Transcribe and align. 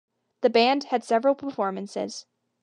The 0.41 0.49
band 0.49 0.85
had 0.85 1.03
several 1.03 1.35
performances. 1.35 2.25